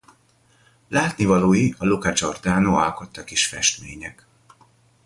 [0.87, 4.25] Látnivalói a Luca Giordano alkotta kis festmények.